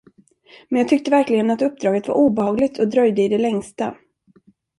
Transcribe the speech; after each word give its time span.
Men 0.69 0.79
jag 0.79 0.89
tyckte 0.89 1.11
verkligen 1.11 1.49
att 1.51 1.61
uppdraget 1.61 2.07
var 2.07 2.15
obehagligt 2.15 2.79
och 2.79 2.87
dröjde 2.89 3.21
i 3.21 3.27
det 3.29 3.37
längsta. 3.37 3.97